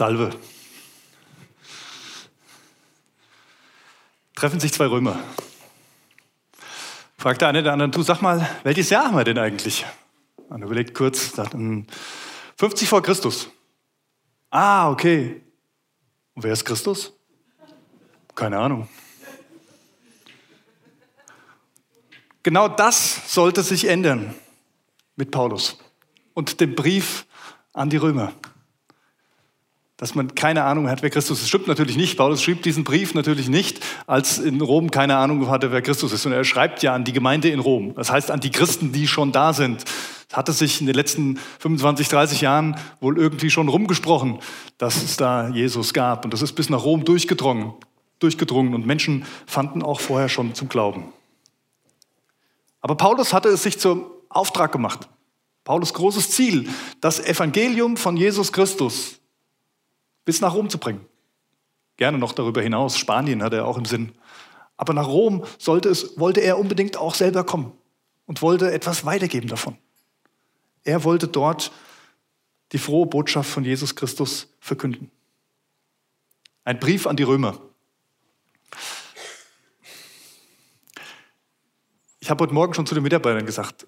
[0.00, 0.30] Salve.
[4.34, 5.22] Treffen sich zwei Römer.
[7.18, 9.84] Fragt der eine der anderen, du sag mal, welches Jahr haben wir denn eigentlich?
[10.48, 11.54] Und überlegt kurz, sagt,
[12.56, 13.50] 50 vor Christus.
[14.48, 15.42] Ah, okay.
[16.34, 17.12] Und wer ist Christus?
[18.34, 18.88] Keine Ahnung.
[22.42, 24.34] Genau das sollte sich ändern
[25.16, 25.76] mit Paulus
[26.32, 27.26] und dem Brief
[27.74, 28.32] an die Römer
[30.00, 31.48] dass man keine Ahnung hat, wer Christus ist.
[31.48, 32.16] Stimmt natürlich nicht.
[32.16, 36.24] Paulus schrieb diesen Brief natürlich nicht, als in Rom keine Ahnung hatte, wer Christus ist.
[36.24, 37.94] Und er schreibt ja an die Gemeinde in Rom.
[37.94, 39.84] Das heißt an die Christen, die schon da sind.
[40.30, 44.38] Es hatte sich in den letzten 25, 30 Jahren wohl irgendwie schon rumgesprochen,
[44.78, 46.24] dass es da Jesus gab.
[46.24, 47.74] Und das ist bis nach Rom durchgedrungen.
[48.20, 48.72] durchgedrungen.
[48.72, 51.12] Und Menschen fanden auch vorher schon zum Glauben.
[52.80, 55.10] Aber Paulus hatte es sich zum Auftrag gemacht.
[55.64, 56.70] Paulus großes Ziel,
[57.02, 59.19] das Evangelium von Jesus Christus
[60.24, 61.04] bis nach Rom zu bringen.
[61.96, 62.96] Gerne noch darüber hinaus.
[62.96, 64.12] Spanien hat er auch im Sinn.
[64.76, 67.72] Aber nach Rom es, wollte er unbedingt auch selber kommen
[68.26, 69.76] und wollte etwas weitergeben davon.
[70.84, 71.72] Er wollte dort
[72.72, 75.10] die frohe Botschaft von Jesus Christus verkünden.
[76.64, 77.58] Ein Brief an die Römer.
[82.20, 83.86] Ich habe heute Morgen schon zu den Mitarbeitern gesagt,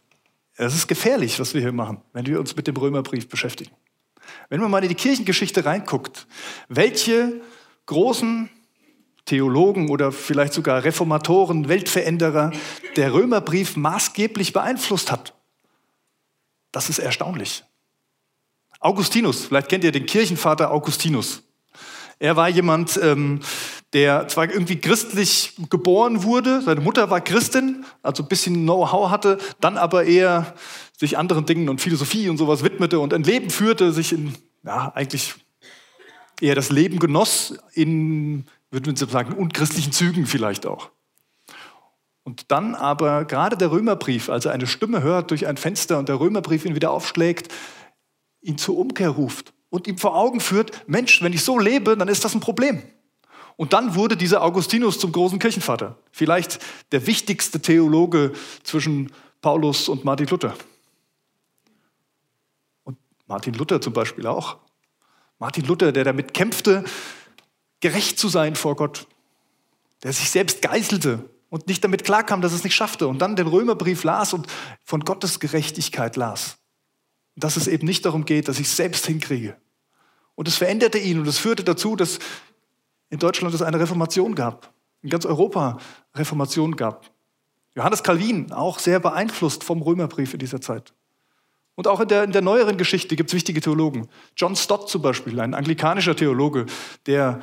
[0.56, 3.72] es ist gefährlich, was wir hier machen, wenn wir uns mit dem Römerbrief beschäftigen.
[4.48, 6.27] Wenn man mal in die Kirchengeschichte reinguckt,
[6.69, 7.41] welche
[7.86, 8.50] großen
[9.24, 12.52] Theologen oder vielleicht sogar Reformatoren, Weltveränderer
[12.97, 15.34] der Römerbrief maßgeblich beeinflusst hat,
[16.72, 17.64] das ist erstaunlich.
[18.80, 21.42] Augustinus, vielleicht kennt ihr den Kirchenvater Augustinus.
[22.19, 23.41] Er war jemand, ähm,
[23.92, 29.39] der zwar irgendwie christlich geboren wurde, seine Mutter war Christin, also ein bisschen Know-how hatte,
[29.61, 30.55] dann aber eher
[31.03, 34.92] sich anderen Dingen und Philosophie und sowas widmete und ein Leben führte, sich in, ja,
[34.95, 35.34] eigentlich
[36.41, 40.91] eher das Leben genoss, in, würde man sagen, unchristlichen Zügen vielleicht auch.
[42.23, 46.08] Und dann aber gerade der Römerbrief, als er eine Stimme hört durch ein Fenster und
[46.08, 47.52] der Römerbrief ihn wieder aufschlägt,
[48.40, 52.07] ihn zur Umkehr ruft und ihm vor Augen führt, Mensch, wenn ich so lebe, dann
[52.07, 52.80] ist das ein Problem.
[53.57, 55.98] Und dann wurde dieser Augustinus zum großen Kirchenvater.
[56.13, 56.61] Vielleicht
[56.92, 60.55] der wichtigste Theologe zwischen Paulus und Martin Luther.
[63.33, 64.59] Martin Luther zum Beispiel auch.
[65.39, 66.85] Martin Luther, der damit kämpfte,
[67.81, 69.07] gerecht zu sein vor Gott.
[70.03, 73.09] Der sich selbst geißelte und nicht damit klarkam, dass es nicht schaffte.
[73.09, 74.48] Und dann den Römerbrief las und
[74.85, 76.59] von Gottes Gerechtigkeit las.
[77.35, 79.57] dass es eben nicht darum geht, dass ich es selbst hinkriege.
[80.35, 82.19] Und es veränderte ihn und es führte dazu, dass
[83.09, 85.79] in Deutschland es eine Reformation gab, in ganz Europa
[86.14, 87.11] Reformation gab.
[87.75, 90.93] Johannes Calvin, auch sehr beeinflusst vom Römerbrief in dieser Zeit.
[91.74, 94.08] Und auch in der, in der neueren Geschichte gibt es wichtige Theologen.
[94.36, 96.66] John Stott zum Beispiel, ein anglikanischer Theologe,
[97.06, 97.40] der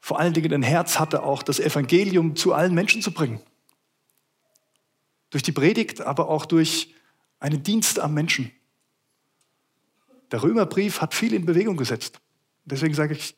[0.00, 3.40] vor allen Dingen ein Herz hatte, auch das Evangelium zu allen Menschen zu bringen.
[5.30, 6.94] Durch die Predigt, aber auch durch
[7.40, 8.52] einen Dienst am Menschen.
[10.30, 12.20] Der Römerbrief hat viel in Bewegung gesetzt.
[12.64, 13.36] Deswegen sage ich,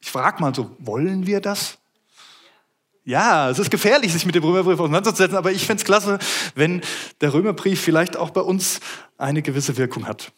[0.00, 1.79] ich frage mal so, wollen wir das?
[3.10, 6.20] Ja, es ist gefährlich, sich mit dem Römerbrief auseinanderzusetzen, aber ich fände es klasse,
[6.54, 6.80] wenn
[7.20, 8.78] der Römerbrief vielleicht auch bei uns
[9.18, 10.30] eine gewisse Wirkung hat.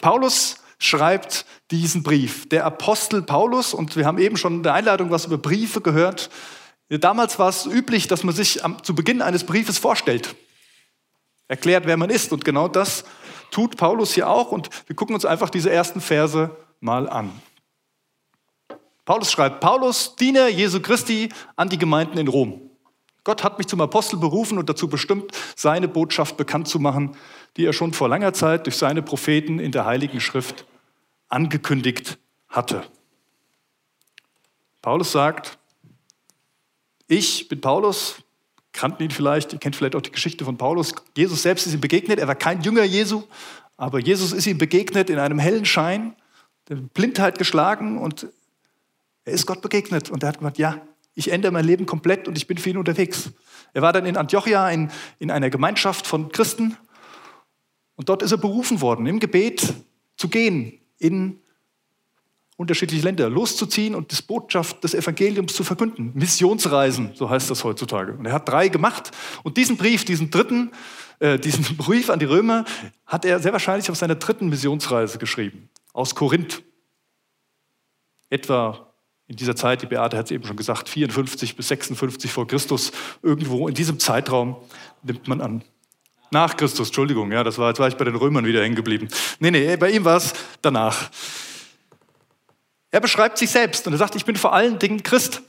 [0.00, 2.48] Paulus schreibt diesen Brief.
[2.48, 6.30] Der Apostel Paulus, und wir haben eben schon in der Einleitung was über Briefe gehört.
[6.88, 10.34] Damals war es üblich, dass man sich am, zu Beginn eines Briefes vorstellt,
[11.46, 12.32] erklärt, wer man ist.
[12.32, 13.04] Und genau das
[13.50, 14.50] tut Paulus hier auch.
[14.50, 17.32] Und wir gucken uns einfach diese ersten Verse mal an.
[19.08, 22.60] Paulus schreibt, Paulus, Diener Jesu Christi an die Gemeinden in Rom.
[23.24, 27.16] Gott hat mich zum Apostel berufen und dazu bestimmt, seine Botschaft bekannt zu machen,
[27.56, 30.66] die er schon vor langer Zeit durch seine Propheten in der Heiligen Schrift
[31.30, 32.18] angekündigt
[32.50, 32.84] hatte.
[34.82, 35.56] Paulus sagt,
[37.06, 38.16] ich bin Paulus,
[38.72, 40.94] kannten ihn vielleicht, ihr kennt vielleicht auch die Geschichte von Paulus.
[41.16, 43.22] Jesus selbst ist ihm begegnet, er war kein Jünger Jesu,
[43.78, 46.14] aber Jesus ist ihm begegnet in einem hellen Schein,
[46.68, 48.26] der Blindheit geschlagen und
[49.28, 50.80] er ist Gott begegnet und er hat gesagt, ja,
[51.14, 53.30] ich ändere mein Leben komplett und ich bin für ihn unterwegs.
[53.74, 56.76] Er war dann in Antiochia in, in einer Gemeinschaft von Christen
[57.96, 59.74] und dort ist er berufen worden, im Gebet
[60.16, 61.40] zu gehen in
[62.56, 66.10] unterschiedliche Länder, loszuziehen und das Botschaft des Evangeliums zu verkünden.
[66.14, 68.14] Missionsreisen, so heißt das heutzutage.
[68.14, 69.12] Und er hat drei gemacht.
[69.44, 70.72] Und diesen Brief, diesen dritten,
[71.20, 72.64] äh, diesen Brief an die Römer,
[73.06, 76.62] hat er sehr wahrscheinlich auf seiner dritten Missionsreise geschrieben, aus Korinth.
[78.28, 78.87] Etwa
[79.28, 82.92] in dieser Zeit, die Beate hat es eben schon gesagt, 54 bis 56 vor Christus,
[83.22, 84.56] irgendwo in diesem Zeitraum
[85.02, 85.62] nimmt man an.
[86.30, 89.08] Nach Christus, Entschuldigung, ja, das war, jetzt war ich bei den Römern wieder hängen geblieben.
[89.38, 90.32] Nee, nee, bei ihm war es
[90.62, 91.10] danach.
[92.90, 95.42] Er beschreibt sich selbst und er sagt, ich bin vor allen Dingen Christ.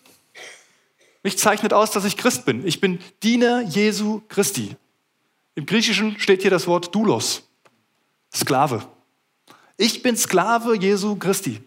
[1.24, 2.68] Mich zeichnet aus, dass ich Christ bin.
[2.68, 4.76] Ich bin Diener Jesu Christi.
[5.56, 7.50] Im Griechischen steht hier das Wort Doulos,
[8.34, 8.86] Sklave.
[9.78, 11.62] Ich bin Sklave Jesu Christi.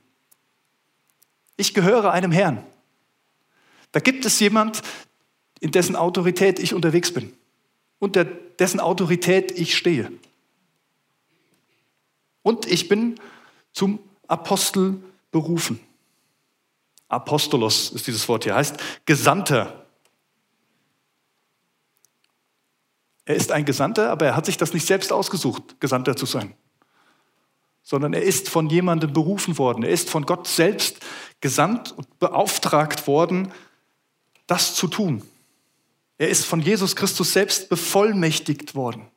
[1.57, 2.65] Ich gehöre einem Herrn.
[3.93, 4.83] Da gibt es jemand,
[5.61, 7.33] in dessen Autorität ich unterwegs bin,
[7.99, 10.11] unter dessen Autorität ich stehe.
[12.43, 13.21] Und ich bin
[13.73, 15.01] zum Apostel
[15.31, 15.79] berufen.
[17.09, 19.87] Apostolos ist dieses Wort hier, heißt Gesandter.
[23.25, 26.55] Er ist ein Gesandter, aber er hat sich das nicht selbst ausgesucht, Gesandter zu sein,
[27.83, 29.83] sondern er ist von jemandem berufen worden.
[29.83, 30.99] Er ist von Gott selbst
[31.41, 33.53] gesandt und beauftragt worden,
[34.47, 35.23] das zu tun.
[36.19, 39.09] Er ist von Jesus Christus selbst bevollmächtigt worden.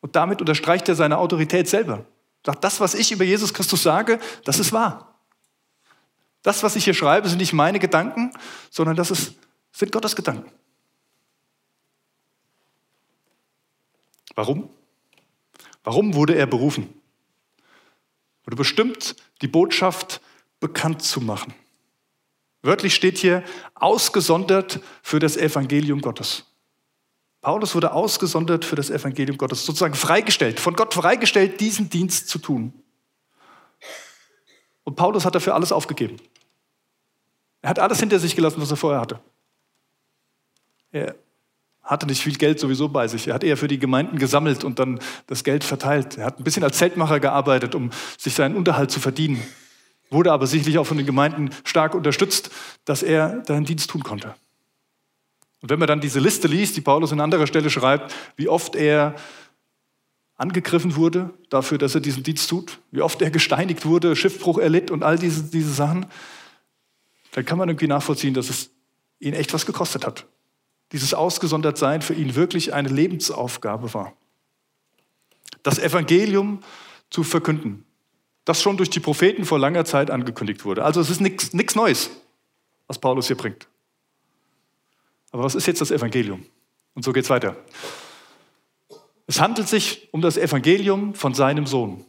[0.00, 2.06] Und damit unterstreicht er seine Autorität selber.
[2.46, 5.18] Sagt, das, was ich über Jesus Christus sage, das ist wahr.
[6.42, 8.32] Das, was ich hier schreibe, sind nicht meine Gedanken,
[8.70, 9.34] sondern das ist,
[9.72, 10.50] sind Gottes Gedanken.
[14.34, 14.70] Warum?
[15.84, 16.92] Warum wurde er berufen?
[18.44, 20.20] Wurde bestimmt, die Botschaft
[20.60, 21.54] bekannt zu machen.
[22.62, 23.42] Wörtlich steht hier,
[23.74, 26.44] ausgesondert für das Evangelium Gottes.
[27.40, 32.38] Paulus wurde ausgesondert für das Evangelium Gottes, sozusagen freigestellt, von Gott freigestellt, diesen Dienst zu
[32.38, 32.74] tun.
[34.84, 36.16] Und Paulus hat dafür alles aufgegeben.
[37.62, 39.20] Er hat alles hinter sich gelassen, was er vorher hatte.
[40.92, 41.14] Er
[41.90, 43.26] hatte nicht viel Geld sowieso bei sich.
[43.26, 46.18] Er hat eher für die Gemeinden gesammelt und dann das Geld verteilt.
[46.18, 49.42] Er hat ein bisschen als Zeltmacher gearbeitet, um sich seinen Unterhalt zu verdienen.
[50.08, 52.50] Wurde aber sicherlich auch von den Gemeinden stark unterstützt,
[52.84, 54.36] dass er seinen Dienst tun konnte.
[55.62, 58.76] Und wenn man dann diese Liste liest, die Paulus an anderer Stelle schreibt, wie oft
[58.76, 59.16] er
[60.36, 64.92] angegriffen wurde dafür, dass er diesen Dienst tut, wie oft er gesteinigt wurde, Schiffbruch erlitt
[64.92, 66.06] und all diese, diese Sachen,
[67.32, 68.70] dann kann man irgendwie nachvollziehen, dass es
[69.18, 70.24] ihn echt was gekostet hat.
[70.92, 74.12] Dieses Ausgesondertsein für ihn wirklich eine Lebensaufgabe war.
[75.62, 76.62] Das Evangelium
[77.10, 77.84] zu verkünden,
[78.44, 80.84] das schon durch die Propheten vor langer Zeit angekündigt wurde.
[80.84, 82.10] Also es ist nichts Neues,
[82.86, 83.68] was Paulus hier bringt.
[85.30, 86.44] Aber was ist jetzt das Evangelium?
[86.94, 87.56] Und so geht es weiter.
[89.26, 92.04] Es handelt sich um das Evangelium von seinem Sohn.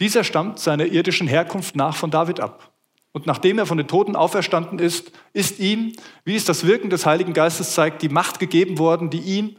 [0.00, 2.71] Dieser stammt seiner irdischen Herkunft nach von David ab.
[3.12, 5.92] Und nachdem er von den Toten auferstanden ist, ist ihm,
[6.24, 9.56] wie es das Wirken des Heiligen Geistes zeigt, die Macht gegeben worden, die ihm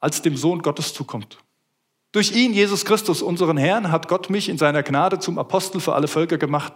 [0.00, 1.38] als dem Sohn Gottes zukommt.
[2.12, 5.94] Durch ihn, Jesus Christus, unseren Herrn, hat Gott mich in seiner Gnade zum Apostel für
[5.94, 6.72] alle Völker gemacht,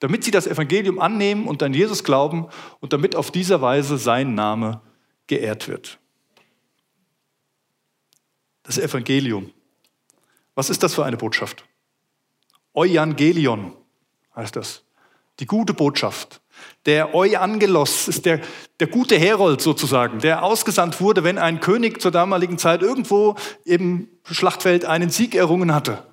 [0.00, 2.48] damit sie das Evangelium annehmen und an Jesus glauben
[2.80, 4.80] und damit auf diese Weise sein Name
[5.26, 5.98] geehrt wird.
[8.62, 9.52] Das Evangelium.
[10.54, 11.64] Was ist das für eine Botschaft?
[12.74, 13.76] Euangelion
[14.34, 14.84] heißt das.
[15.40, 16.40] Die gute Botschaft.
[16.86, 18.40] Der Euangelos ist der,
[18.80, 24.08] der gute Herold sozusagen, der ausgesandt wurde, wenn ein König zur damaligen Zeit irgendwo im
[24.24, 26.04] Schlachtfeld einen Sieg errungen hatte.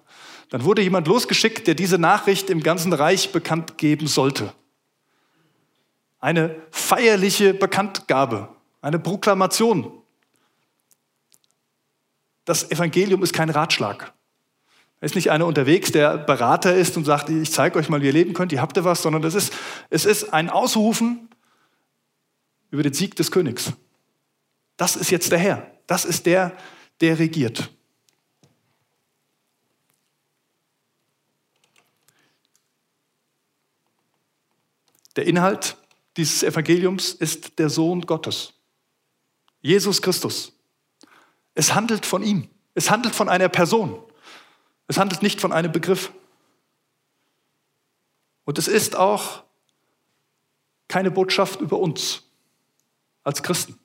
[0.50, 4.54] Dann wurde jemand losgeschickt, der diese Nachricht im ganzen Reich bekannt geben sollte.
[6.20, 8.50] Eine feierliche Bekanntgabe,
[8.82, 9.92] eine Proklamation.
[12.46, 14.14] Das Evangelium ist kein Ratschlag.
[15.06, 18.12] Ist nicht einer unterwegs, der Berater ist und sagt, ich zeige euch mal, wie ihr
[18.12, 19.54] leben könnt, ihr habt ihr was, sondern es ist,
[19.92, 21.30] es ist ein Ausrufen
[22.72, 23.74] über den Sieg des Königs.
[24.78, 25.72] Das ist jetzt der Herr.
[25.86, 26.58] Das ist der,
[27.02, 27.70] der regiert.
[35.16, 35.78] Der Inhalt
[36.18, 38.54] dieses Evangeliums ist der Sohn Gottes,
[39.62, 40.52] Jesus Christus.
[41.54, 42.50] Es handelt von ihm.
[42.74, 44.02] Es handelt von einer Person.
[44.88, 46.12] Es handelt nicht von einem Begriff.
[48.44, 49.44] Und es ist auch
[50.88, 52.24] keine Botschaft über uns
[53.24, 53.80] als Christen,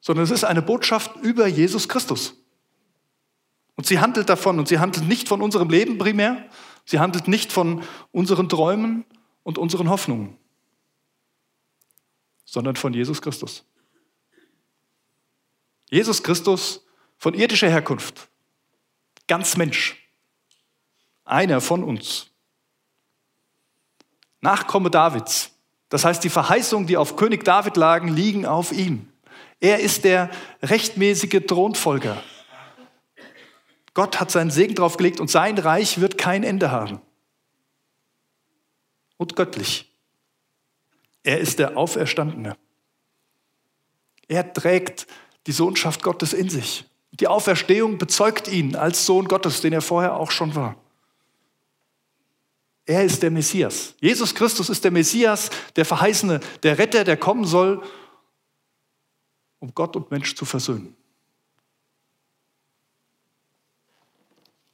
[0.00, 2.36] sondern es ist eine Botschaft über Jesus Christus.
[3.76, 6.48] Und sie handelt davon und sie handelt nicht von unserem Leben primär,
[6.84, 7.82] sie handelt nicht von
[8.12, 9.04] unseren Träumen
[9.42, 10.36] und unseren Hoffnungen,
[12.44, 13.64] sondern von Jesus Christus.
[15.90, 16.84] Jesus Christus
[17.16, 18.28] von irdischer Herkunft,
[19.26, 19.96] ganz Mensch,
[21.24, 22.30] einer von uns.
[24.40, 25.50] Nachkomme Davids.
[25.88, 29.08] Das heißt, die Verheißungen, die auf König David lagen, liegen auf ihm.
[29.60, 30.30] Er ist der
[30.62, 32.22] rechtmäßige Thronfolger.
[33.94, 37.00] Gott hat seinen Segen drauf gelegt und sein Reich wird kein Ende haben
[39.16, 39.90] und göttlich.
[41.22, 42.56] Er ist der Auferstandene.
[44.28, 45.06] Er trägt
[45.46, 46.84] die Sohnschaft Gottes in sich.
[47.20, 50.76] Die Auferstehung bezeugt ihn als Sohn Gottes, den er vorher auch schon war.
[52.86, 53.94] Er ist der Messias.
[54.00, 57.82] Jesus Christus ist der Messias, der Verheißene, der Retter, der kommen soll,
[59.60, 60.94] um Gott und Mensch zu versöhnen.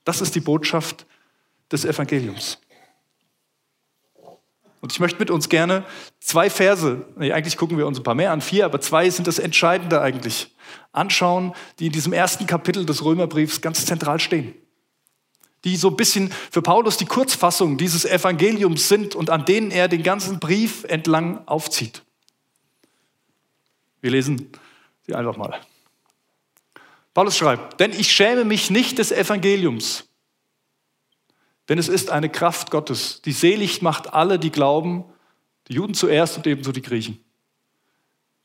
[0.05, 1.07] Das ist die Botschaft
[1.71, 2.59] des Evangeliums.
[4.81, 5.85] Und ich möchte mit uns gerne
[6.21, 9.27] zwei Verse, nee, eigentlich gucken wir uns ein paar mehr an, vier, aber zwei sind
[9.27, 10.55] das Entscheidende eigentlich,
[10.93, 14.55] anschauen, die in diesem ersten Kapitel des Römerbriefs ganz zentral stehen.
[15.65, 19.89] Die so ein bisschen für Paulus die Kurzfassung dieses Evangeliums sind und an denen er
[19.89, 22.03] den ganzen Brief entlang aufzieht.
[24.01, 24.51] Wir lesen
[25.07, 25.61] sie einfach mal.
[27.13, 30.09] Paulus schreibt, denn ich schäme mich nicht des Evangeliums,
[31.71, 35.05] denn es ist eine Kraft Gottes, die selig macht alle, die glauben,
[35.69, 37.25] die Juden zuerst und ebenso die Griechen.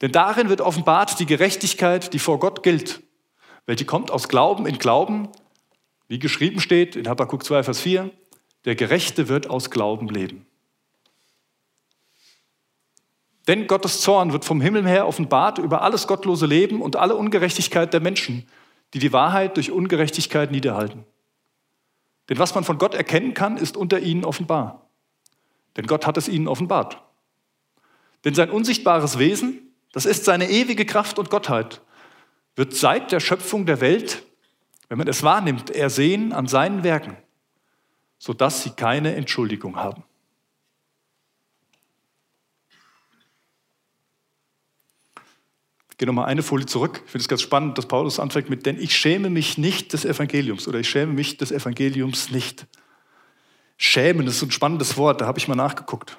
[0.01, 3.01] Denn darin wird offenbart die Gerechtigkeit, die vor Gott gilt,
[3.65, 5.29] welche kommt aus Glauben in Glauben,
[6.07, 8.11] wie geschrieben steht in Habakkuk 2, Vers 4,
[8.65, 10.45] der Gerechte wird aus Glauben leben.
[13.47, 17.91] Denn Gottes Zorn wird vom Himmel her offenbart über alles gottlose Leben und alle Ungerechtigkeit
[17.91, 18.47] der Menschen,
[18.93, 21.05] die die Wahrheit durch Ungerechtigkeit niederhalten.
[22.29, 24.89] Denn was man von Gott erkennen kann, ist unter ihnen offenbar.
[25.77, 27.01] Denn Gott hat es ihnen offenbart.
[28.23, 31.81] Denn sein unsichtbares Wesen, das ist seine ewige Kraft und Gottheit,
[32.55, 34.23] wird seit der Schöpfung der Welt,
[34.89, 37.17] wenn man es wahrnimmt, ersehen an seinen Werken,
[38.17, 40.03] sodass sie keine Entschuldigung haben.
[45.97, 47.01] Gehe nochmal eine Folie zurück.
[47.05, 50.03] Ich finde es ganz spannend, dass Paulus anfängt mit, denn ich schäme mich nicht des
[50.03, 52.67] Evangeliums oder ich schäme mich des Evangeliums nicht.
[53.77, 56.17] Schämen ist ein spannendes Wort, da habe ich mal nachgeguckt.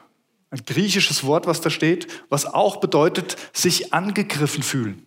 [0.51, 5.07] Ein griechisches Wort, was da steht, was auch bedeutet, sich angegriffen fühlen.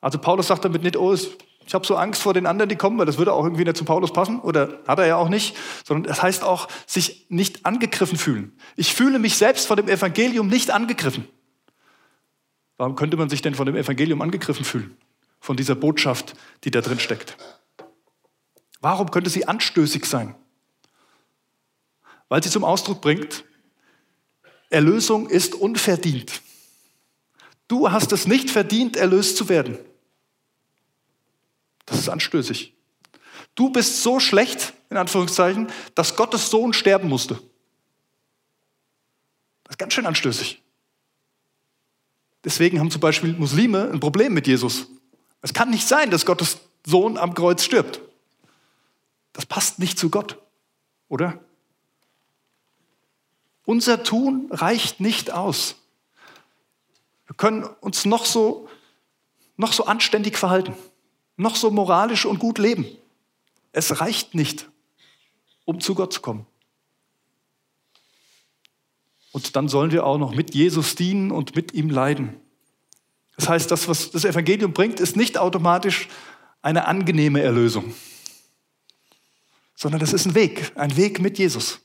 [0.00, 2.98] Also Paulus sagt damit nicht, oh, ich habe so Angst vor den anderen, die kommen,
[2.98, 5.56] weil das würde auch irgendwie nicht zu Paulus passen, oder hat er ja auch nicht,
[5.84, 8.52] sondern das heißt auch, sich nicht angegriffen fühlen.
[8.76, 11.28] Ich fühle mich selbst von dem Evangelium nicht angegriffen.
[12.80, 14.96] Warum könnte man sich denn von dem Evangelium angegriffen fühlen?
[15.38, 16.34] Von dieser Botschaft,
[16.64, 17.36] die da drin steckt.
[18.80, 20.34] Warum könnte sie anstößig sein?
[22.30, 23.44] Weil sie zum Ausdruck bringt,
[24.70, 26.40] Erlösung ist unverdient.
[27.68, 29.76] Du hast es nicht verdient, erlöst zu werden.
[31.84, 32.72] Das ist anstößig.
[33.56, 37.34] Du bist so schlecht, in Anführungszeichen, dass Gottes Sohn sterben musste.
[39.64, 40.62] Das ist ganz schön anstößig.
[42.44, 44.88] Deswegen haben zum Beispiel Muslime ein Problem mit Jesus.
[45.42, 48.00] Es kann nicht sein, dass Gottes Sohn am Kreuz stirbt.
[49.32, 50.38] Das passt nicht zu Gott,
[51.08, 51.38] oder?
[53.64, 55.76] Unser Tun reicht nicht aus.
[57.26, 58.68] Wir können uns noch so,
[59.56, 60.74] noch so anständig verhalten,
[61.36, 62.86] noch so moralisch und gut leben.
[63.72, 64.68] Es reicht nicht,
[65.64, 66.46] um zu Gott zu kommen.
[69.32, 72.40] Und dann sollen wir auch noch mit Jesus dienen und mit ihm leiden.
[73.36, 76.08] Das heißt, das, was das Evangelium bringt, ist nicht automatisch
[76.62, 77.94] eine angenehme Erlösung,
[79.74, 81.80] sondern das ist ein Weg, ein Weg mit Jesus.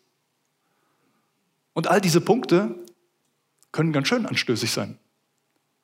[1.74, 2.75] Und all diese Punkte
[3.72, 4.98] können ganz schön anstößig sein.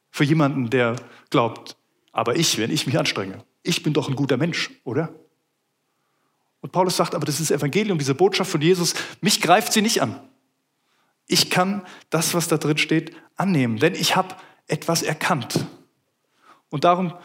[0.10, 0.98] Für jemanden, der
[1.30, 1.78] glaubt,
[2.12, 5.14] aber ich, wenn ich mich anstrenge, ich bin doch ein guter Mensch, oder?
[6.60, 9.82] Und Paulus sagt, aber das ist das Evangelium, diese Botschaft von Jesus, mich greift sie
[9.82, 10.20] nicht an.
[11.32, 14.36] Ich kann das, was da drin steht, annehmen, denn ich habe
[14.68, 15.66] etwas erkannt.
[16.70, 17.18] Und darum,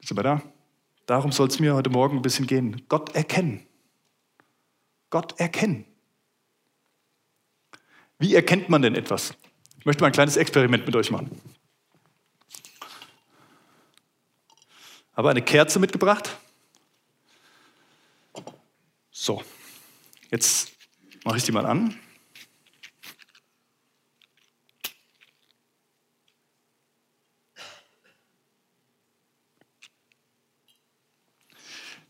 [0.00, 0.40] sind wir da?
[1.04, 2.86] Darum soll es mir heute Morgen ein bisschen gehen.
[2.88, 3.66] Gott erkennen.
[5.10, 5.84] Gott erkennen.
[8.18, 9.34] Wie erkennt man denn etwas?
[9.78, 11.38] Ich möchte mal ein kleines Experiment mit euch machen.
[15.14, 16.34] Habe eine Kerze mitgebracht.
[19.10, 19.42] So,
[20.30, 20.72] jetzt
[21.24, 22.00] mache ich die mal an.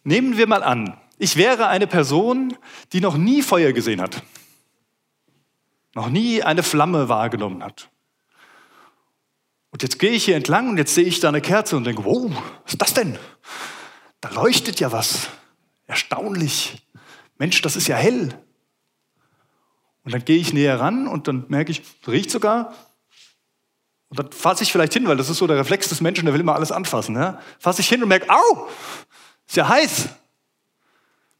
[0.06, 2.56] Nehmen wir mal an, ich wäre eine Person,
[2.92, 4.22] die noch nie Feuer gesehen hat,
[5.96, 7.90] noch nie eine Flamme wahrgenommen hat.
[9.70, 12.04] Und jetzt gehe ich hier entlang und jetzt sehe ich da eine Kerze und denke,
[12.04, 12.30] wow,
[12.62, 13.18] was ist das denn?
[14.20, 15.28] Da leuchtet ja was.
[15.88, 16.86] Erstaunlich.
[17.36, 18.32] Mensch, das ist ja hell.
[20.04, 22.74] Und dann gehe ich näher ran und dann merke ich, riecht sogar.
[24.08, 26.34] Und dann fasse ich vielleicht hin, weil das ist so der Reflex des Menschen, der
[26.34, 27.16] will immer alles anfassen.
[27.16, 27.40] Ja?
[27.58, 28.68] Fasse ich hin und merke, au,
[29.46, 30.08] ist ja heiß.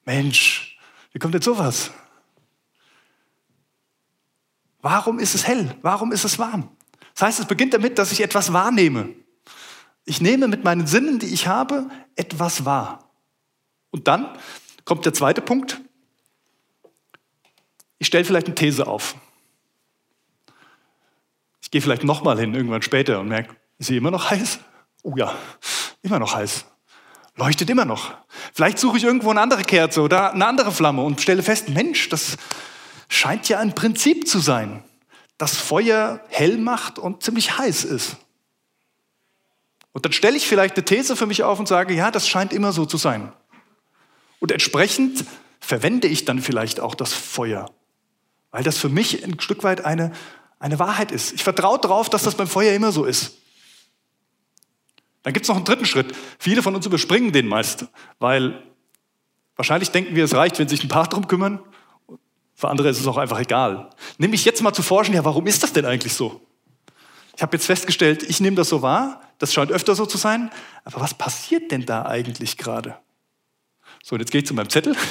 [0.04, 0.78] Mensch,
[1.12, 1.90] wie kommt jetzt sowas?
[4.80, 5.76] Warum ist es hell?
[5.82, 6.70] Warum ist es warm?
[7.14, 9.14] Das heißt, es beginnt damit, dass ich etwas wahrnehme.
[10.04, 13.10] Ich nehme mit meinen Sinnen, die ich habe, etwas wahr.
[13.90, 14.38] Und dann
[14.84, 15.80] kommt der zweite Punkt.
[17.98, 19.16] ich stelle vielleicht eine These auf.
[21.62, 24.60] Ich gehe vielleicht nochmal hin, irgendwann später und merke, ist sie immer noch heiß?
[25.02, 25.34] Oh ja,
[26.02, 26.66] immer noch heiß.
[27.36, 28.14] Leuchtet immer noch.
[28.54, 32.08] Vielleicht suche ich irgendwo eine andere Kerze oder eine andere Flamme und stelle fest, Mensch,
[32.08, 32.38] das
[33.08, 34.82] scheint ja ein Prinzip zu sein,
[35.36, 38.16] das Feuer hell macht und ziemlich heiß ist.
[39.92, 42.52] Und dann stelle ich vielleicht eine These für mich auf und sage, ja, das scheint
[42.52, 43.32] immer so zu sein.
[44.40, 45.24] Und entsprechend
[45.60, 47.70] verwende ich dann vielleicht auch das Feuer,
[48.50, 50.12] weil das für mich ein Stück weit eine,
[50.58, 51.32] eine Wahrheit ist.
[51.32, 53.38] Ich vertraue darauf, dass das beim Feuer immer so ist.
[55.26, 56.14] Dann gibt es noch einen dritten Schritt.
[56.38, 57.86] Viele von uns überspringen den meist,
[58.20, 58.62] weil
[59.56, 61.58] wahrscheinlich denken wir, es reicht, wenn sich ein paar darum kümmern.
[62.54, 63.90] Für andere ist es auch einfach egal.
[64.18, 66.46] Nämlich jetzt mal zu forschen, ja, warum ist das denn eigentlich so?
[67.34, 70.48] Ich habe jetzt festgestellt, ich nehme das so wahr, das scheint öfter so zu sein,
[70.84, 72.96] aber was passiert denn da eigentlich gerade?
[74.04, 74.94] So, und jetzt gehe ich zu meinem Zettel.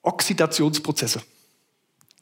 [0.00, 1.20] Oxidationsprozesse.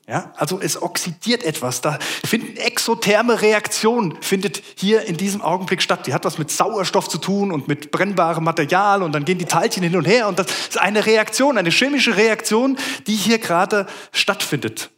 [0.08, 1.80] Ja, also es oxidiert etwas.
[1.80, 6.06] Da finden exotherme Reaktion findet hier in diesem Augenblick statt.
[6.06, 9.44] Die hat was mit Sauerstoff zu tun und mit brennbarem Material und dann gehen die
[9.44, 13.86] Teilchen hin und her und das ist eine Reaktion, eine chemische Reaktion, die hier gerade
[14.10, 14.90] stattfindet.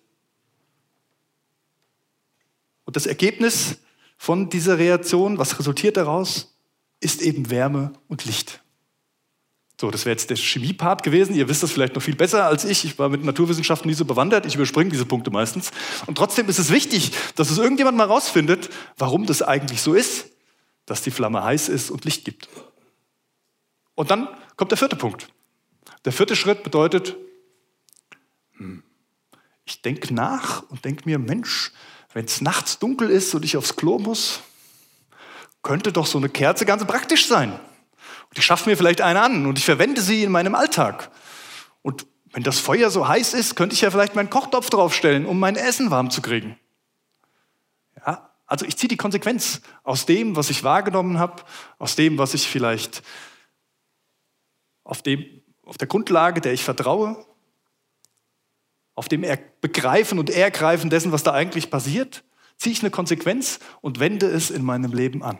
[2.87, 3.77] Und das Ergebnis
[4.17, 6.55] von dieser Reaktion, was resultiert daraus?
[7.05, 8.64] ist eben Wärme und Licht.
[9.81, 11.35] So, das wäre jetzt der Chemiepart gewesen.
[11.35, 12.85] Ihr wisst das vielleicht noch viel besser als ich.
[12.85, 14.47] Ich war mit Naturwissenschaften nie so bewandert.
[14.47, 15.73] Ich überspringe diese Punkte meistens.
[16.07, 20.27] Und trotzdem ist es wichtig, dass es irgendjemand mal rausfindet, warum das eigentlich so ist,
[20.87, 22.49] dass die Flamme heiß ist und Licht gibt.
[23.97, 25.29] Und dann kommt der vierte Punkt.
[26.05, 27.17] Der vierte Schritt bedeutet,
[28.57, 28.85] hm,
[29.65, 31.73] ich denke nach und denke mir, Mensch,
[32.13, 34.41] wenn es nachts dunkel ist und ich aufs Klo muss,
[35.63, 37.59] könnte doch so eine Kerze ganz praktisch sein.
[38.35, 41.13] Und ich schaffe mir vielleicht eine an und ich verwende sie in meinem Alltag.
[41.83, 45.39] Und wenn das Feuer so heiß ist, könnte ich ja vielleicht meinen Kochtopf draufstellen, um
[45.39, 46.59] mein Essen warm zu kriegen.
[48.05, 51.45] Ja, also ich ziehe die Konsequenz aus dem, was ich wahrgenommen habe,
[51.79, 53.05] aus dem, was ich vielleicht
[54.83, 55.25] auf, dem,
[55.63, 57.25] auf der Grundlage, der ich vertraue,
[58.97, 59.25] auf dem
[59.61, 62.25] Begreifen und Ergreifen dessen, was da eigentlich passiert,
[62.57, 65.39] ziehe ich eine Konsequenz und wende es in meinem Leben an.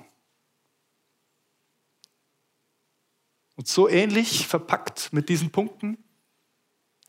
[3.57, 5.99] Und so ähnlich verpackt mit diesen Punkten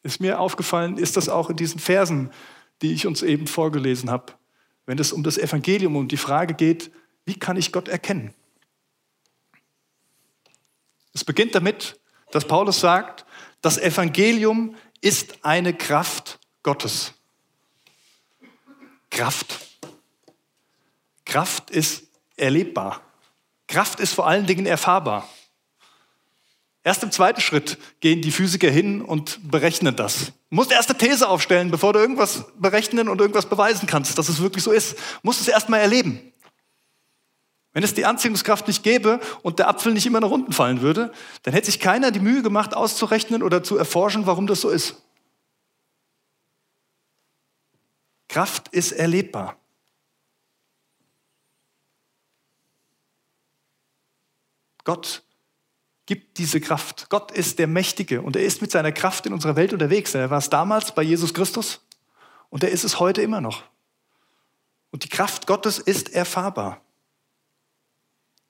[0.04, 2.32] ist mir aufgefallen, ist das auch in diesen Versen,
[2.82, 4.34] die ich uns eben vorgelesen habe,
[4.86, 6.92] wenn es um das Evangelium und die Frage geht,
[7.26, 8.34] wie kann ich Gott erkennen?
[11.14, 12.00] Es beginnt damit,
[12.32, 13.26] dass Paulus sagt,
[13.62, 17.14] das Evangelium ist eine Kraft Gottes.
[19.10, 19.60] Kraft.
[21.26, 22.04] Kraft ist
[22.36, 23.02] erlebbar.
[23.68, 25.28] Kraft ist vor allen Dingen erfahrbar.
[26.86, 30.28] Erst im zweiten Schritt gehen die Physiker hin und berechnen das.
[30.28, 34.30] Du musst erst eine These aufstellen, bevor du irgendwas berechnen und irgendwas beweisen kannst, dass
[34.30, 34.94] es wirklich so ist.
[34.94, 36.32] Du musst es erst mal erleben.
[37.74, 41.12] Wenn es die Anziehungskraft nicht gäbe und der Apfel nicht immer nach unten fallen würde,
[41.42, 45.02] dann hätte sich keiner die Mühe gemacht, auszurechnen oder zu erforschen, warum das so ist.
[48.28, 49.58] Kraft ist erlebbar.
[54.84, 55.25] Gott
[56.06, 57.10] gibt diese Kraft.
[57.10, 60.14] Gott ist der Mächtige und er ist mit seiner Kraft in unserer Welt unterwegs.
[60.14, 61.82] Er war es damals bei Jesus Christus
[62.50, 63.64] und er ist es heute immer noch.
[64.92, 66.82] Und die Kraft Gottes ist erfahrbar.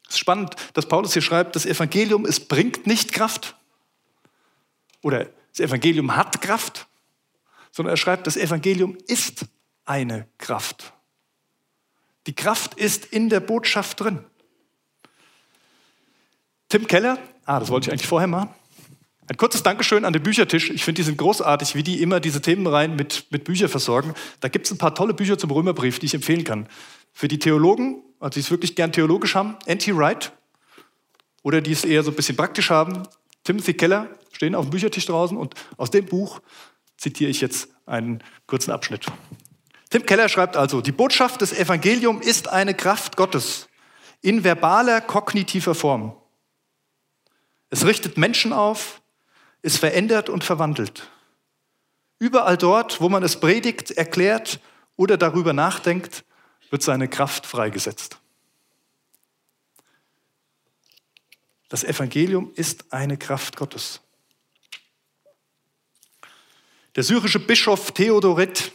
[0.07, 3.55] Es ist spannend, dass Paulus hier schreibt, das Evangelium, es bringt nicht Kraft.
[5.01, 6.87] Oder das Evangelium hat Kraft,
[7.71, 9.45] sondern er schreibt, das Evangelium ist
[9.85, 10.93] eine Kraft.
[12.27, 14.23] Die Kraft ist in der Botschaft drin.
[16.69, 18.49] Tim Keller, ah, das wollte ich eigentlich vorher machen.
[19.27, 20.69] Ein kurzes Dankeschön an den Büchertisch.
[20.69, 24.13] Ich finde, die sind großartig, wie die immer diese Themenreihen mit, mit Büchern versorgen.
[24.39, 26.67] Da gibt es ein paar tolle Bücher zum Römerbrief, die ich empfehlen kann.
[27.11, 30.31] Für die Theologen, also die es wirklich gern theologisch haben, Anti Wright.
[31.41, 33.03] Oder die es eher so ein bisschen praktisch haben,
[33.43, 35.37] Timothy Keller, stehen auf dem Büchertisch draußen.
[35.37, 36.39] Und aus dem Buch
[36.97, 39.07] zitiere ich jetzt einen kurzen Abschnitt.
[39.89, 43.69] Tim Keller schreibt also, die Botschaft des Evangeliums ist eine Kraft Gottes
[44.21, 46.15] in verbaler, kognitiver Form.
[47.75, 49.01] Es richtet Menschen auf,
[49.61, 51.11] es verändert und verwandelt.
[52.19, 54.61] Überall dort, wo man es predigt, erklärt
[54.95, 56.23] oder darüber nachdenkt,
[56.69, 58.17] wird seine Kraft freigesetzt.
[61.67, 63.99] Das Evangelium ist eine Kraft Gottes.
[66.95, 68.71] Der syrische Bischof Theodoret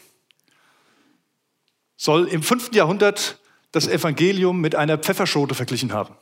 [1.96, 2.74] soll im 5.
[2.74, 3.38] Jahrhundert
[3.72, 6.14] das Evangelium mit einer Pfefferschote verglichen haben.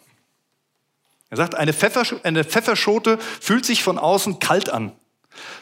[1.31, 4.93] Er sagt, eine, Pfeffer, eine Pfefferschote fühlt sich von außen kalt an.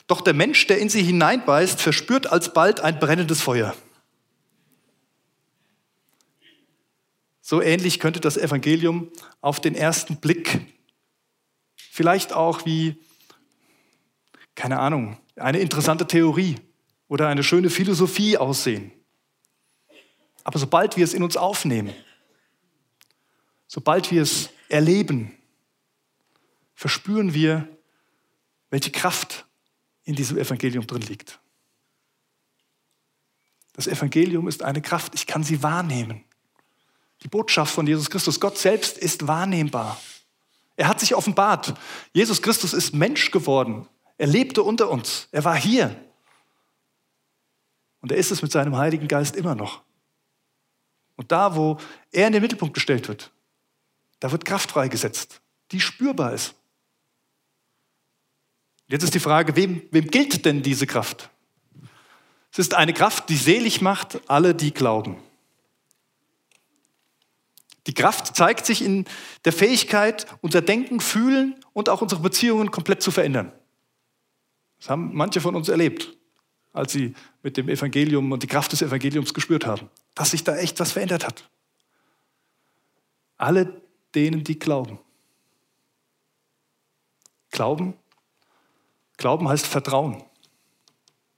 [0.06, 3.74] Doch der Mensch, der in sie hineinbeißt, verspürt alsbald ein brennendes Feuer.
[7.40, 10.60] So ähnlich könnte das Evangelium auf den ersten Blick
[11.76, 12.96] vielleicht auch wie,
[14.54, 16.56] keine Ahnung, eine interessante Theorie
[17.08, 18.92] oder eine schöne Philosophie aussehen.
[20.44, 21.94] Aber sobald wir es in uns aufnehmen,
[23.66, 25.32] sobald wir es erleben,
[26.76, 27.66] verspüren wir,
[28.70, 29.46] welche Kraft
[30.04, 31.40] in diesem Evangelium drin liegt.
[33.72, 36.24] Das Evangelium ist eine Kraft, ich kann sie wahrnehmen.
[37.22, 40.00] Die Botschaft von Jesus Christus, Gott selbst ist wahrnehmbar.
[40.76, 41.74] Er hat sich offenbart.
[42.12, 43.88] Jesus Christus ist Mensch geworden.
[44.18, 45.28] Er lebte unter uns.
[45.32, 45.96] Er war hier.
[48.00, 49.82] Und er ist es mit seinem Heiligen Geist immer noch.
[51.16, 51.78] Und da, wo
[52.12, 53.32] er in den Mittelpunkt gestellt wird,
[54.20, 55.40] da wird Kraft freigesetzt,
[55.72, 56.54] die spürbar ist.
[58.88, 61.30] Jetzt ist die Frage, wem, wem gilt denn diese Kraft?
[62.52, 65.16] Es ist eine Kraft, die selig macht alle, die glauben.
[67.86, 69.04] Die Kraft zeigt sich in
[69.44, 73.52] der Fähigkeit, unser Denken, Fühlen und auch unsere Beziehungen komplett zu verändern.
[74.78, 76.16] Das haben manche von uns erlebt,
[76.72, 80.56] als sie mit dem Evangelium und die Kraft des Evangeliums gespürt haben, dass sich da
[80.56, 81.48] echt was verändert hat.
[83.36, 83.80] Alle
[84.14, 84.98] denen, die glauben.
[87.50, 87.94] Glauben,
[89.16, 90.22] Glauben heißt Vertrauen.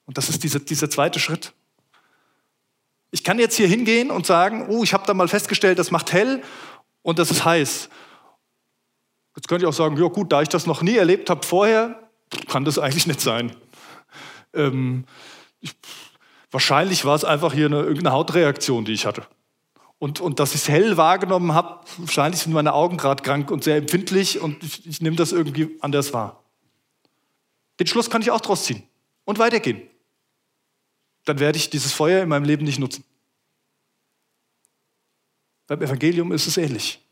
[0.04, 1.52] Und das ist dieser, dieser zweite Schritt.
[3.10, 6.12] Ich kann jetzt hier hingehen und sagen, oh, ich habe da mal festgestellt, das macht
[6.12, 6.42] hell
[7.02, 7.88] und das ist heiß.
[9.36, 12.10] Jetzt könnte ich auch sagen, ja gut, da ich das noch nie erlebt habe vorher,
[12.48, 13.54] kann das eigentlich nicht sein.
[14.52, 15.04] Ähm,
[15.60, 15.74] ich,
[16.50, 19.26] wahrscheinlich war es einfach hier eine, irgendeine Hautreaktion, die ich hatte.
[19.98, 23.64] Und, und dass ich es hell wahrgenommen habe, wahrscheinlich sind meine Augen gerade krank und
[23.64, 26.37] sehr empfindlich und ich, ich nehme das irgendwie anders wahr.
[27.80, 28.82] Den Schluss kann ich auch draus ziehen
[29.24, 29.88] und weitergehen
[31.28, 33.04] dann werde ich dieses Feuer in meinem Leben nicht nutzen.
[35.66, 37.04] Beim Evangelium ist es ähnlich.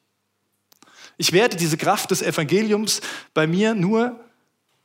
[1.18, 3.02] Ich werde diese Kraft des Evangeliums
[3.34, 4.18] bei mir nur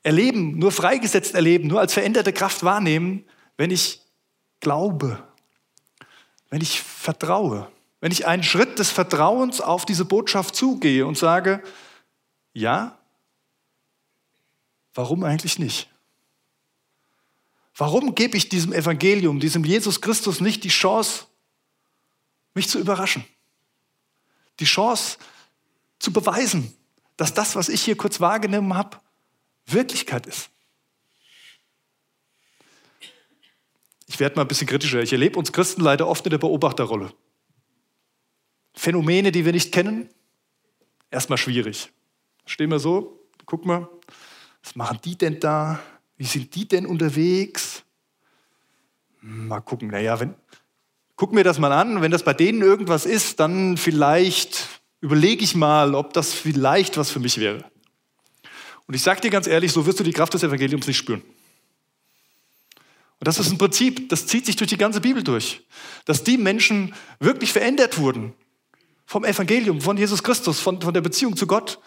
[0.03, 4.01] erleben, nur freigesetzt erleben, nur als veränderte Kraft wahrnehmen, wenn ich
[4.59, 5.23] glaube,
[6.49, 11.63] wenn ich vertraue, wenn ich einen Schritt des Vertrauens auf diese Botschaft zugehe und sage,
[12.53, 12.97] ja,
[14.93, 15.89] warum eigentlich nicht?
[17.75, 21.25] Warum gebe ich diesem Evangelium, diesem Jesus Christus nicht die Chance,
[22.53, 23.25] mich zu überraschen?
[24.59, 25.17] Die Chance
[25.99, 26.75] zu beweisen,
[27.17, 28.99] dass das, was ich hier kurz wahrgenommen habe,
[29.65, 30.49] Wirklichkeit ist.
[34.07, 35.01] Ich werde mal ein bisschen kritischer.
[35.01, 37.13] Ich erlebe uns Christen leider oft in der Beobachterrolle.
[38.73, 40.09] Phänomene, die wir nicht kennen,
[41.09, 41.91] erstmal schwierig.
[42.45, 43.87] Stehen wir so, guck mal,
[44.63, 45.79] was machen die denn da?
[46.17, 47.83] Wie sind die denn unterwegs?
[49.21, 50.35] Mal gucken, naja, wenn,
[51.15, 52.01] guck mir das mal an.
[52.01, 57.09] Wenn das bei denen irgendwas ist, dann vielleicht überlege ich mal, ob das vielleicht was
[57.09, 57.65] für mich wäre.
[58.87, 61.21] Und ich sage dir ganz ehrlich, so wirst du die Kraft des Evangeliums nicht spüren.
[63.19, 65.65] Und das ist ein Prinzip, das zieht sich durch die ganze Bibel durch.
[66.05, 68.33] Dass die Menschen wirklich verändert wurden
[69.05, 71.79] vom Evangelium, von Jesus Christus, von, von der Beziehung zu Gott,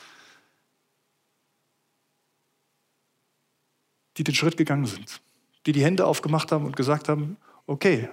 [4.17, 5.21] die den Schritt gegangen sind,
[5.67, 8.09] die die Hände aufgemacht haben und gesagt haben, okay,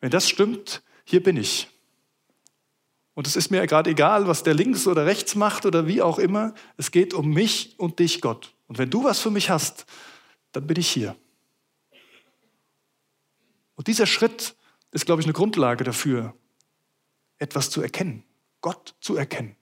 [0.00, 1.68] wenn das stimmt, hier bin ich.
[3.14, 6.18] Und es ist mir gerade egal, was der links oder rechts macht oder wie auch
[6.18, 6.54] immer.
[6.76, 8.54] Es geht um mich und dich, Gott.
[8.68, 9.86] Und wenn du was für mich hast,
[10.52, 11.16] dann bin ich hier.
[13.74, 14.54] Und dieser Schritt
[14.90, 16.34] ist, glaube ich, eine Grundlage dafür,
[17.38, 18.22] etwas zu erkennen,
[18.60, 19.56] Gott zu erkennen.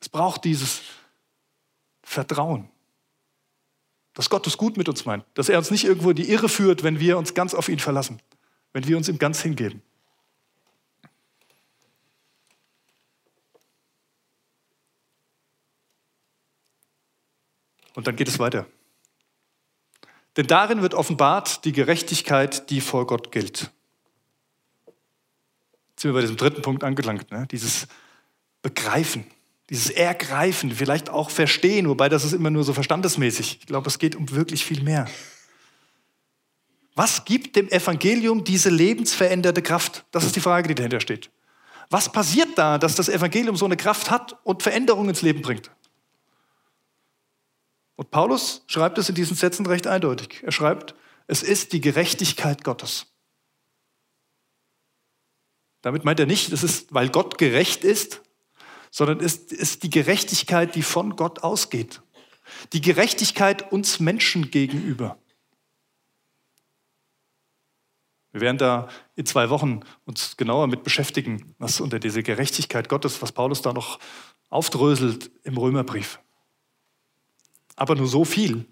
[0.00, 0.82] Es braucht dieses
[2.02, 2.70] Vertrauen
[4.14, 6.48] dass Gott es gut mit uns meint, dass er uns nicht irgendwo in die Irre
[6.48, 8.20] führt, wenn wir uns ganz auf ihn verlassen,
[8.72, 9.82] wenn wir uns ihm ganz hingeben.
[17.94, 18.66] Und dann geht es weiter.
[20.36, 23.70] Denn darin wird offenbart die Gerechtigkeit, die vor Gott gilt.
[25.90, 27.46] Jetzt sind wir bei diesem dritten Punkt angelangt, ne?
[27.50, 27.86] dieses
[28.62, 29.26] Begreifen.
[29.70, 33.58] Dieses Ergreifen, vielleicht auch Verstehen, wobei das ist immer nur so verstandesmäßig.
[33.60, 35.08] Ich glaube, es geht um wirklich viel mehr.
[36.94, 40.04] Was gibt dem Evangelium diese lebensveränderte Kraft?
[40.10, 41.30] Das ist die Frage, die dahinter steht.
[41.90, 45.70] Was passiert da, dass das Evangelium so eine Kraft hat und Veränderungen ins Leben bringt?
[47.96, 50.42] Und Paulus schreibt es in diesen Sätzen recht eindeutig.
[50.42, 50.94] Er schreibt,
[51.26, 53.06] es ist die Gerechtigkeit Gottes.
[55.82, 58.22] Damit meint er nicht, es ist, weil Gott gerecht ist,
[58.94, 62.00] sondern es ist die Gerechtigkeit, die von Gott ausgeht.
[62.72, 65.18] Die Gerechtigkeit uns Menschen gegenüber.
[68.30, 73.20] Wir werden da in zwei Wochen uns genauer mit beschäftigen, was unter diese Gerechtigkeit Gottes,
[73.20, 73.98] was Paulus da noch
[74.48, 76.20] aufdröselt im Römerbrief.
[77.74, 78.64] Aber nur so viel.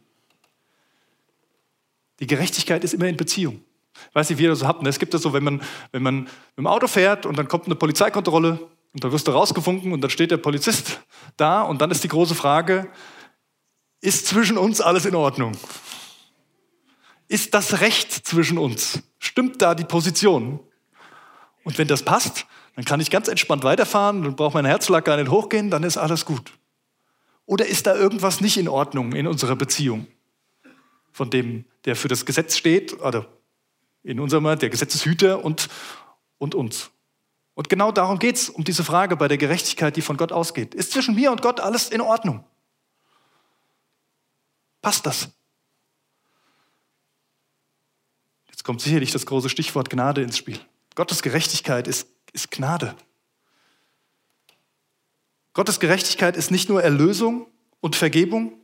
[2.20, 3.61] Die Gerechtigkeit ist immer in Beziehung.
[4.08, 4.82] Ich weiß nicht, wie ihr das so habt.
[4.82, 4.88] Ne?
[4.88, 7.66] Es gibt das so, wenn man, wenn man mit dem Auto fährt und dann kommt
[7.66, 8.61] eine Polizeikontrolle
[8.92, 11.00] und dann wirst du rausgefunken und dann steht der Polizist
[11.37, 12.90] da und dann ist die große Frage,
[14.00, 15.52] ist zwischen uns alles in Ordnung?
[17.28, 19.02] Ist das Recht zwischen uns?
[19.18, 20.61] Stimmt da die Position?
[21.64, 25.16] Und wenn das passt, dann kann ich ganz entspannt weiterfahren, dann braucht mein Herzschlag gar
[25.16, 26.52] nicht hochgehen, dann ist alles gut.
[27.46, 30.07] Oder ist da irgendwas nicht in Ordnung in unserer Beziehung?
[31.12, 33.26] Von dem, der für das Gesetz steht, oder
[34.02, 35.68] in unserem der Gesetzeshüter und,
[36.38, 36.90] und uns.
[37.54, 40.74] Und genau darum geht es, um diese Frage bei der Gerechtigkeit, die von Gott ausgeht.
[40.74, 42.44] Ist zwischen mir und Gott alles in Ordnung?
[44.80, 45.28] Passt das?
[48.48, 50.58] Jetzt kommt sicherlich das große Stichwort Gnade ins Spiel.
[50.94, 52.94] Gottes Gerechtigkeit ist, ist Gnade.
[55.52, 57.46] Gottes Gerechtigkeit ist nicht nur Erlösung
[57.80, 58.54] und Vergebung,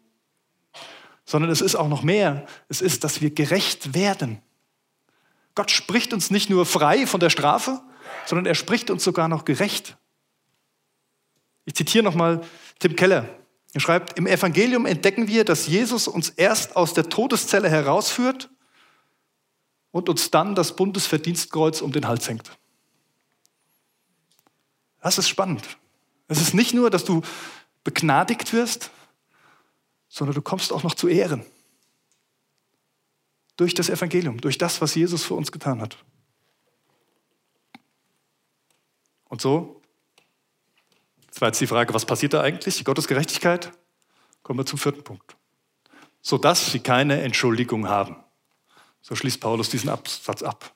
[1.24, 2.46] sondern es ist auch noch mehr.
[2.68, 4.40] Es ist, dass wir gerecht werden.
[5.54, 7.82] Gott spricht uns nicht nur frei von der Strafe,
[8.26, 9.96] sondern er spricht uns sogar noch gerecht.
[11.64, 12.42] Ich zitiere nochmal
[12.78, 13.28] Tim Keller.
[13.74, 18.50] Er schreibt, im Evangelium entdecken wir, dass Jesus uns erst aus der Todeszelle herausführt
[19.90, 22.50] und uns dann das Bundesverdienstkreuz um den Hals hängt.
[25.00, 25.64] Das ist spannend.
[26.28, 27.22] Es ist nicht nur, dass du
[27.84, 28.90] begnadigt wirst,
[30.08, 31.44] sondern du kommst auch noch zu Ehren.
[33.56, 35.96] Durch das Evangelium, durch das, was Jesus für uns getan hat.
[39.28, 39.80] Und so,
[41.30, 42.84] das war jetzt die Frage, was passiert da eigentlich?
[42.84, 43.70] Gottes Gerechtigkeit?
[44.42, 45.36] Kommen wir zum vierten Punkt.
[46.20, 48.16] Sodass sie keine Entschuldigung haben.
[49.02, 50.74] So schließt Paulus diesen Absatz ab.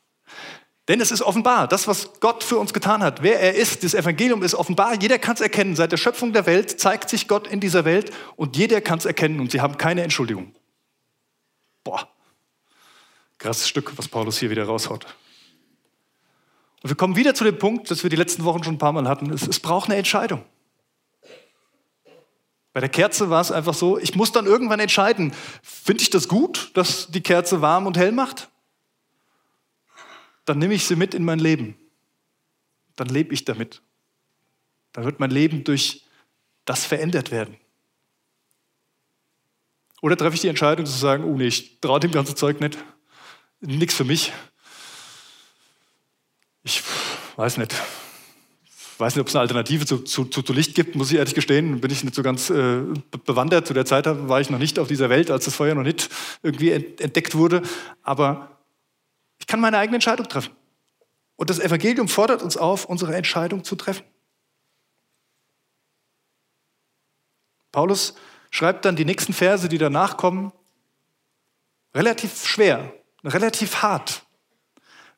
[0.89, 3.95] Denn es ist offenbar, das, was Gott für uns getan hat, wer er ist, das
[3.95, 5.77] Evangelium ist offenbar, jeder kann es erkennen.
[5.77, 9.05] Seit der Schöpfung der Welt zeigt sich Gott in dieser Welt und jeder kann es
[9.05, 10.55] erkennen und sie haben keine Entschuldigung.
[11.85, 12.09] Boah,
[13.39, 15.07] krasses Stück, was Paulus hier wieder raushaut.
[16.83, 18.93] Und wir kommen wieder zu dem Punkt, das wir die letzten Wochen schon ein paar
[18.93, 19.31] Mal hatten.
[19.33, 20.45] Es, es braucht eine Entscheidung.
[22.73, 26.27] Bei der Kerze war es einfach so, ich muss dann irgendwann entscheiden, finde ich das
[26.27, 28.49] gut, dass die Kerze warm und hell macht?
[30.45, 31.77] Dann nehme ich sie mit in mein Leben.
[32.97, 33.83] Dann lebe ich damit.
[34.93, 36.05] Dann wird mein Leben durch
[36.65, 37.57] das verändert werden.
[40.01, 42.77] Oder treffe ich die Entscheidung zu sagen, oh nee, ich traue dem ganzen Zeug nicht,
[43.61, 44.33] nichts für mich.
[46.65, 46.83] Ich
[47.37, 47.75] weiß nicht,
[48.99, 51.81] weiß nicht, ob es eine Alternative zu, zu, zu, Licht gibt, muss ich ehrlich gestehen.
[51.81, 52.83] Bin ich nicht so ganz äh,
[53.25, 53.67] bewandert.
[53.67, 56.09] Zu der Zeit war ich noch nicht auf dieser Welt, als das Feuer noch nicht
[56.43, 57.63] irgendwie entdeckt wurde.
[58.03, 58.59] Aber
[59.41, 60.53] ich kann meine eigene Entscheidung treffen.
[61.35, 64.05] Und das Evangelium fordert uns auf, unsere Entscheidung zu treffen.
[67.73, 68.15] Paulus
[68.51, 70.53] schreibt dann die nächsten Verse, die danach kommen,
[71.95, 72.93] relativ schwer,
[73.25, 74.25] relativ hart,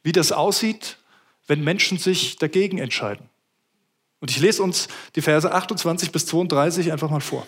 [0.02, 0.98] wie das aussieht,
[1.46, 3.28] wenn Menschen sich dagegen entscheiden.
[4.20, 7.46] Und ich lese uns die Verse 28 bis 32 einfach mal vor.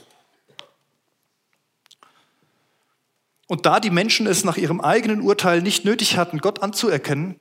[3.47, 7.41] Und da die Menschen es nach ihrem eigenen Urteil nicht nötig hatten, Gott anzuerkennen,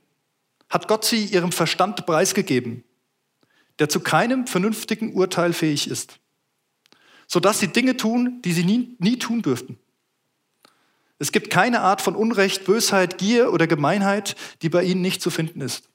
[0.69, 2.83] hat Gott sie ihrem Verstand preisgegeben,
[3.79, 6.19] der zu keinem vernünftigen Urteil fähig ist,
[7.27, 9.79] sodass sie Dinge tun, die sie nie, nie tun dürften.
[11.17, 15.29] Es gibt keine Art von Unrecht, Bösheit, Gier oder Gemeinheit, die bei ihnen nicht zu
[15.29, 15.89] finden ist.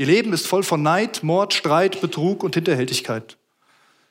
[0.00, 3.36] Ihr Leben ist voll von Neid, Mord, Streit, Betrug und Hinterhältigkeit.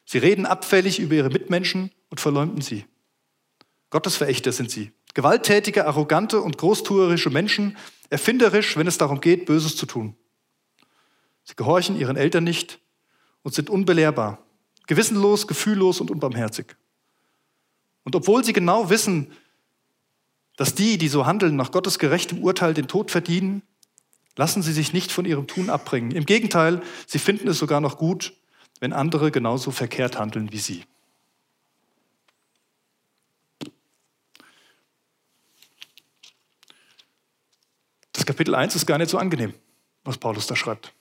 [0.06, 2.86] Sie reden abfällig über ihre Mitmenschen und verleumden sie.
[3.90, 4.92] Gottesverächter sind sie.
[5.16, 7.76] Gewalttätige, arrogante und großtuerische Menschen,
[8.12, 10.16] erfinderisch, wenn es darum geht, Böses zu tun.
[11.44, 12.78] Sie gehorchen ihren Eltern nicht
[13.42, 14.46] und sind unbelehrbar,
[14.86, 16.76] gewissenlos, gefühllos und unbarmherzig.
[18.04, 19.32] Und obwohl sie genau wissen,
[20.56, 23.64] dass die, die so handeln, nach Gottes gerechtem Urteil den Tod verdienen,
[24.40, 26.12] Lassen Sie sich nicht von Ihrem Tun abbringen.
[26.12, 28.32] Im Gegenteil, Sie finden es sogar noch gut,
[28.80, 30.86] wenn andere genauso verkehrt handeln wie Sie.
[38.14, 39.54] Das Kapitel 1 ist gar nicht so angenehm,
[40.06, 40.94] was Paulus da schreibt.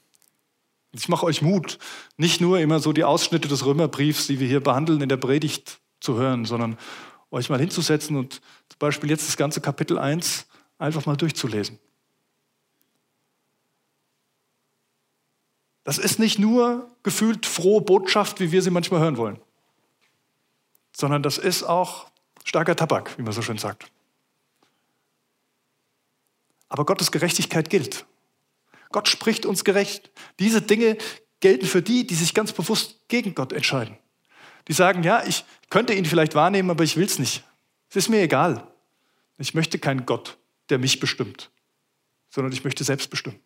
[0.90, 1.78] Ich mache euch Mut,
[2.16, 5.78] nicht nur immer so die Ausschnitte des Römerbriefs, die wir hier behandeln, in der Predigt
[6.00, 6.76] zu hören, sondern
[7.30, 10.48] euch mal hinzusetzen und zum Beispiel jetzt das ganze Kapitel 1
[10.78, 11.78] einfach mal durchzulesen.
[15.88, 19.40] Das ist nicht nur gefühlt frohe Botschaft, wie wir sie manchmal hören wollen,
[20.94, 22.10] sondern das ist auch
[22.44, 23.90] Starker Tabak, wie man so schön sagt.
[26.68, 28.04] Aber Gottes Gerechtigkeit gilt.
[28.90, 30.10] Gott spricht uns gerecht.
[30.38, 30.98] Diese Dinge
[31.40, 33.96] gelten für die, die sich ganz bewusst gegen Gott entscheiden.
[34.68, 37.44] Die sagen, ja, ich könnte ihn vielleicht wahrnehmen, aber ich will es nicht.
[37.88, 38.70] Es ist mir egal.
[39.38, 40.36] Ich möchte keinen Gott,
[40.68, 41.50] der mich bestimmt,
[42.28, 43.40] sondern ich möchte selbst bestimmen.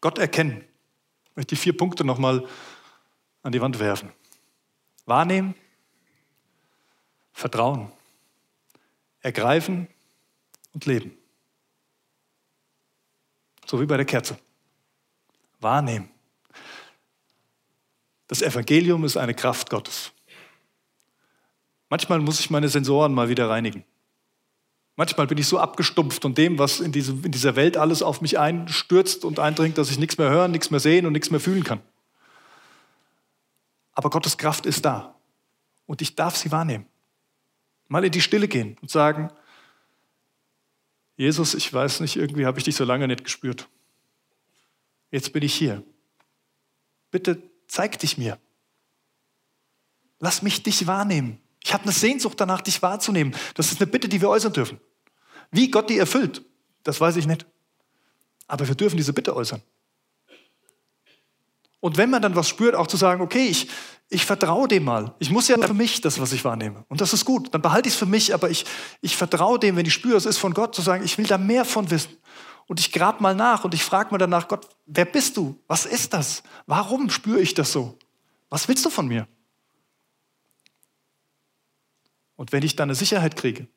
[0.00, 0.64] Gott erkennen.
[1.24, 2.46] Ich möchte die vier Punkte nochmal
[3.42, 4.12] an die Wand werfen.
[5.06, 5.54] Wahrnehmen,
[7.32, 7.92] Vertrauen,
[9.20, 9.88] ergreifen
[10.74, 11.16] und leben.
[13.66, 14.38] So wie bei der Kerze.
[15.60, 16.10] Wahrnehmen.
[18.26, 20.12] Das Evangelium ist eine Kraft Gottes.
[21.88, 23.84] Manchmal muss ich meine Sensoren mal wieder reinigen.
[24.98, 28.20] Manchmal bin ich so abgestumpft von dem, was in, diese, in dieser Welt alles auf
[28.20, 31.38] mich einstürzt und eindringt, dass ich nichts mehr hören, nichts mehr sehen und nichts mehr
[31.38, 31.80] fühlen kann.
[33.92, 35.14] Aber Gottes Kraft ist da
[35.86, 36.84] und ich darf sie wahrnehmen.
[37.86, 39.30] Mal in die Stille gehen und sagen,
[41.16, 43.68] Jesus, ich weiß nicht, irgendwie habe ich dich so lange nicht gespürt.
[45.12, 45.84] Jetzt bin ich hier.
[47.12, 48.36] Bitte zeig dich mir.
[50.18, 51.38] Lass mich dich wahrnehmen.
[51.62, 53.32] Ich habe eine Sehnsucht danach, dich wahrzunehmen.
[53.54, 54.80] Das ist eine Bitte, die wir äußern dürfen.
[55.50, 56.42] Wie Gott die erfüllt,
[56.82, 57.46] das weiß ich nicht.
[58.46, 59.62] Aber wir dürfen diese Bitte äußern.
[61.80, 63.68] Und wenn man dann was spürt, auch zu sagen, okay, ich,
[64.08, 65.14] ich vertraue dem mal.
[65.18, 66.84] Ich muss ja für mich das, was ich wahrnehme.
[66.88, 67.54] Und das ist gut.
[67.54, 68.64] Dann behalte ich es für mich, aber ich,
[69.00, 71.38] ich vertraue dem, wenn ich spüre, es ist von Gott, zu sagen, ich will da
[71.38, 72.16] mehr von wissen.
[72.66, 75.58] Und ich grab mal nach und ich frage mal danach, Gott, wer bist du?
[75.68, 76.42] Was ist das?
[76.66, 77.96] Warum spüre ich das so?
[78.50, 79.28] Was willst du von mir?
[82.36, 83.68] Und wenn ich dann eine Sicherheit kriege,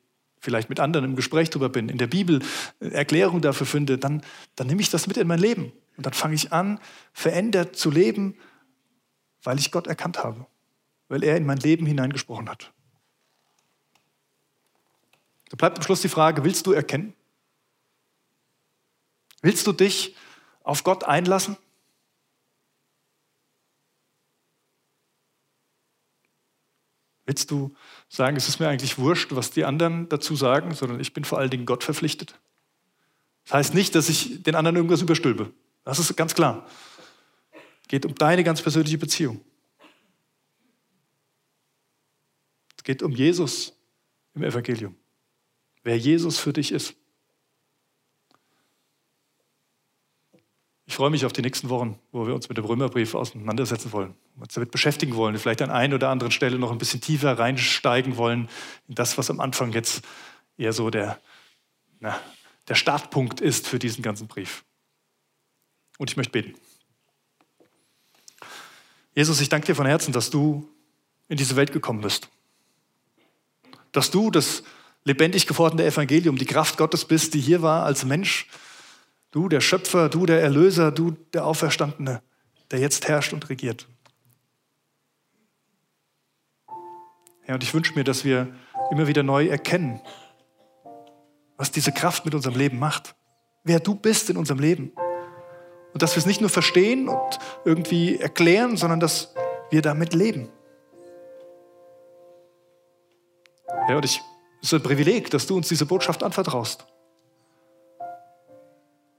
[0.42, 2.40] vielleicht mit anderen im Gespräch darüber bin, in der Bibel
[2.80, 4.22] Erklärung dafür finde, dann,
[4.56, 5.72] dann nehme ich das mit in mein Leben.
[5.96, 6.80] Und dann fange ich an,
[7.12, 8.36] verändert zu leben,
[9.42, 10.46] weil ich Gott erkannt habe,
[11.08, 12.72] weil er in mein Leben hineingesprochen hat.
[15.50, 17.14] Da bleibt am Schluss die Frage, willst du erkennen?
[19.42, 20.16] Willst du dich
[20.62, 21.56] auf Gott einlassen?
[27.24, 27.74] Willst du
[28.08, 31.38] sagen, es ist mir eigentlich wurscht, was die anderen dazu sagen, sondern ich bin vor
[31.38, 32.38] allen Dingen Gott verpflichtet?
[33.44, 35.52] Das heißt nicht, dass ich den anderen irgendwas überstülpe.
[35.84, 36.66] Das ist ganz klar.
[37.82, 39.40] Es geht um deine ganz persönliche Beziehung.
[42.76, 43.72] Es geht um Jesus
[44.34, 44.96] im Evangelium.
[45.84, 46.94] Wer Jesus für dich ist.
[50.92, 54.14] Ich freue mich auf die nächsten Wochen, wo wir uns mit dem Römerbrief auseinandersetzen wollen,
[54.38, 58.18] uns damit beschäftigen wollen, vielleicht an einer oder anderen Stelle noch ein bisschen tiefer reinsteigen
[58.18, 58.50] wollen
[58.88, 60.04] in das, was am Anfang jetzt
[60.58, 61.18] eher so der,
[62.00, 62.20] na,
[62.68, 64.64] der Startpunkt ist für diesen ganzen Brief.
[65.96, 66.60] Und ich möchte beten.
[69.14, 70.68] Jesus, ich danke dir von Herzen, dass du
[71.26, 72.28] in diese Welt gekommen bist.
[73.92, 74.62] Dass du das
[75.04, 78.46] lebendig gewordene Evangelium, die Kraft Gottes bist, die hier war als Mensch.
[79.32, 82.22] Du, der Schöpfer, du, der Erlöser, du, der Auferstandene,
[82.70, 83.88] der jetzt herrscht und regiert.
[87.48, 88.54] Ja, und ich wünsche mir, dass wir
[88.90, 90.00] immer wieder neu erkennen,
[91.56, 93.14] was diese Kraft mit unserem Leben macht.
[93.64, 94.92] Wer du bist in unserem Leben.
[95.94, 99.34] Und dass wir es nicht nur verstehen und irgendwie erklären, sondern dass
[99.70, 100.50] wir damit leben.
[103.88, 104.20] Ja, und ich,
[104.60, 106.86] es ist ein Privileg, dass du uns diese Botschaft anvertraust.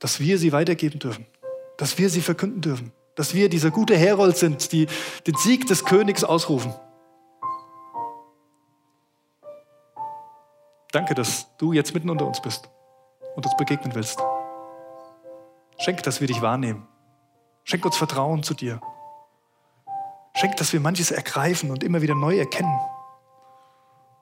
[0.03, 1.25] Dass wir sie weitergeben dürfen.
[1.77, 2.91] Dass wir sie verkünden dürfen.
[3.15, 4.87] Dass wir dieser gute Herold sind, die
[5.25, 6.75] den Sieg des Königs ausrufen.
[10.91, 12.69] Danke, dass du jetzt mitten unter uns bist
[13.37, 14.19] und uns begegnen willst.
[15.77, 16.85] Schenk, dass wir dich wahrnehmen.
[17.63, 18.81] Schenk uns Vertrauen zu dir.
[20.35, 22.77] Schenk, dass wir manches ergreifen und immer wieder neu erkennen.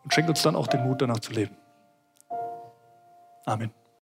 [0.03, 1.57] Und schenk uns dann auch den Mut, danach zu leben.
[3.47, 3.73] Amen.